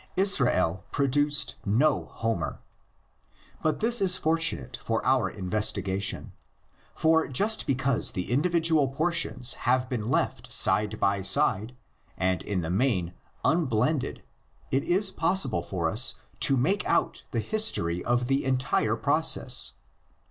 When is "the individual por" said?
8.13-9.11